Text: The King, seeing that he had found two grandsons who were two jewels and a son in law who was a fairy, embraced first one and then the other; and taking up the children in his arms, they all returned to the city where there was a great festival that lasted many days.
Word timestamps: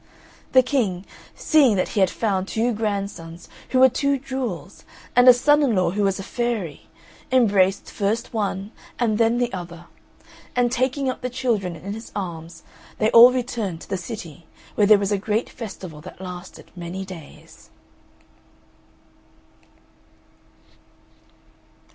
The 0.53 0.63
King, 0.63 1.05
seeing 1.35 1.75
that 1.75 1.89
he 1.89 1.99
had 1.99 2.09
found 2.09 2.47
two 2.47 2.73
grandsons 2.73 3.47
who 3.69 3.77
were 3.77 3.87
two 3.87 4.17
jewels 4.17 4.83
and 5.15 5.29
a 5.29 5.31
son 5.31 5.61
in 5.61 5.75
law 5.75 5.91
who 5.91 6.01
was 6.01 6.17
a 6.19 6.23
fairy, 6.23 6.89
embraced 7.31 7.91
first 7.91 8.33
one 8.33 8.71
and 8.97 9.19
then 9.19 9.37
the 9.37 9.53
other; 9.53 9.85
and 10.55 10.71
taking 10.71 11.07
up 11.07 11.21
the 11.21 11.29
children 11.29 11.75
in 11.75 11.93
his 11.93 12.11
arms, 12.15 12.63
they 12.97 13.11
all 13.11 13.31
returned 13.31 13.81
to 13.81 13.89
the 13.91 13.95
city 13.95 14.47
where 14.73 14.87
there 14.87 14.97
was 14.97 15.11
a 15.11 15.19
great 15.19 15.51
festival 15.51 16.01
that 16.01 16.19
lasted 16.19 16.71
many 16.75 17.05
days. 17.05 17.69